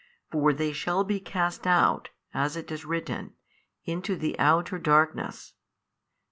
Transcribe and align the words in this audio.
For 0.31 0.51
they 0.51 0.73
shall 0.73 1.03
be 1.03 1.19
cast 1.19 1.67
out, 1.67 2.09
as 2.33 2.55
it 2.57 2.71
is 2.71 2.85
written, 2.85 3.35
into 3.85 4.15
the 4.15 4.35
outer 4.39 4.79
darkness. 4.79 5.53